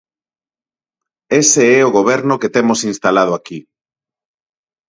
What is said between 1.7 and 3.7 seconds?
é o Goberno que temos instalado aquí.